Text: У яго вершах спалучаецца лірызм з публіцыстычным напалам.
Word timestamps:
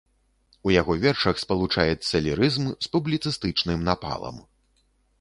У 0.69 0.71
яго 0.75 0.95
вершах 1.03 1.43
спалучаецца 1.43 2.23
лірызм 2.31 2.65
з 2.83 2.93
публіцыстычным 2.97 3.89
напалам. 3.93 4.35